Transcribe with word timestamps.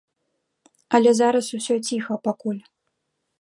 Але 0.97 1.11
зараз 1.19 1.45
усё 1.59 1.75
ціха 1.91 2.13
пакуль. 2.29 2.59